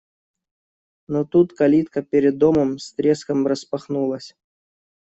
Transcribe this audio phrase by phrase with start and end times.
[1.11, 4.35] Но тут калитка перед домом с треском распахнулась.